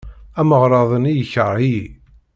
Ameɣrad-nni 0.39 1.13
yekṛeh-iyi. 1.15 1.85